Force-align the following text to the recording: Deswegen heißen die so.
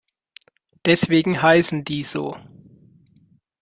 Deswegen 0.83 1.43
heißen 1.43 1.83
die 1.85 2.01
so. 2.03 2.35